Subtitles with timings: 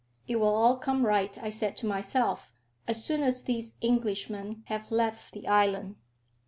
[0.27, 2.55] "It will all come right," I said to myself,
[2.87, 5.95] "as soon as these Englishmen have left the island."